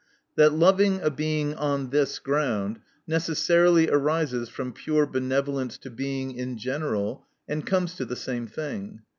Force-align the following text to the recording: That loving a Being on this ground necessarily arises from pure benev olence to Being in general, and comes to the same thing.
That 0.35 0.51
loving 0.53 0.99
a 1.01 1.11
Being 1.11 1.53
on 1.53 1.91
this 1.91 2.17
ground 2.17 2.79
necessarily 3.05 3.87
arises 3.87 4.49
from 4.49 4.73
pure 4.73 5.05
benev 5.05 5.43
olence 5.45 5.77
to 5.81 5.91
Being 5.91 6.31
in 6.31 6.57
general, 6.57 7.27
and 7.47 7.63
comes 7.67 7.93
to 7.97 8.05
the 8.05 8.15
same 8.15 8.47
thing. 8.47 9.03